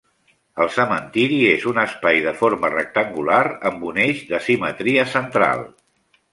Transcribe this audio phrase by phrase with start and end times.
[0.63, 3.39] El cementiri és un espai de forma rectangular
[3.73, 5.67] amb un eix de simetria central.